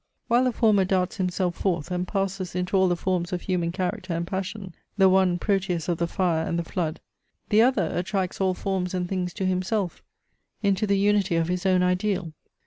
[0.27, 4.15] While the former darts himself forth, and passes into all the forms of human character
[4.15, 6.99] and passion, the one Proteus of the fire and the flood;
[7.49, 10.01] the other attracts all forms and things to himself,
[10.63, 12.33] into the unity of his own ideal.